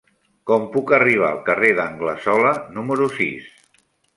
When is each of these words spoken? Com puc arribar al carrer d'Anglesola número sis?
Com 0.51 0.63
puc 0.75 0.93
arribar 0.97 1.27
al 1.33 1.43
carrer 1.51 1.71
d'Anglesola 1.81 2.57
número 2.79 3.11
sis? 3.19 3.49